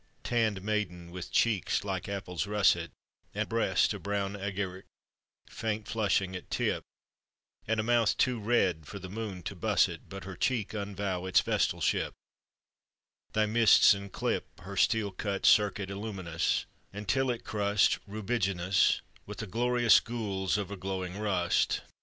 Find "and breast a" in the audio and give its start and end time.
3.35-3.99